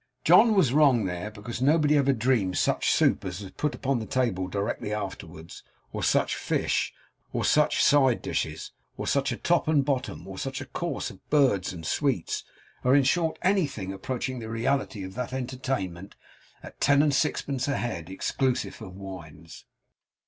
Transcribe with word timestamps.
John 0.23 0.55
was 0.55 0.73
wrong 0.73 1.05
there, 1.05 1.29
because 1.29 1.61
nobody 1.61 1.95
ever 1.95 2.11
dreamed 2.11 2.57
such 2.57 2.89
soup 2.91 3.23
as 3.23 3.39
was 3.43 3.51
put 3.51 3.75
upon 3.75 3.99
the 3.99 4.07
table 4.07 4.47
directly 4.47 4.91
afterwards; 4.91 5.61
or 5.93 6.01
such 6.01 6.35
fish; 6.35 6.91
or 7.31 7.45
such 7.45 7.83
side 7.83 8.23
dishes; 8.23 8.71
or 8.97 9.05
such 9.05 9.31
a 9.31 9.37
top 9.37 9.67
and 9.67 9.85
bottom; 9.85 10.25
or 10.27 10.39
such 10.39 10.59
a 10.59 10.65
course 10.65 11.11
of 11.11 11.29
birds 11.29 11.71
and 11.71 11.85
sweets; 11.85 12.43
or 12.83 12.95
in 12.95 13.03
short 13.03 13.37
anything 13.43 13.93
approaching 13.93 14.39
the 14.39 14.49
reality 14.49 15.03
of 15.03 15.13
that 15.13 15.33
entertainment 15.33 16.15
at 16.63 16.81
ten 16.81 17.03
and 17.03 17.13
sixpence 17.13 17.67
a 17.67 17.77
head, 17.77 18.09
exclusive 18.09 18.81
of 18.81 18.95
wines. 18.95 19.65